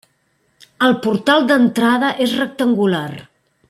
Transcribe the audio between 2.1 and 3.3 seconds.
és rectangular.